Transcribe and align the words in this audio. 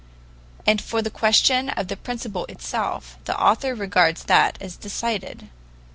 As 0.65 0.81
for 0.81 1.03
the 1.03 1.11
question 1.11 1.69
of 1.69 1.87
the 1.87 1.95
principle 1.95 2.45
itself, 2.49 3.19
the 3.25 3.39
author 3.39 3.75
regards 3.75 4.23
that 4.23 4.57
as 4.59 4.75
decided. 4.75 5.49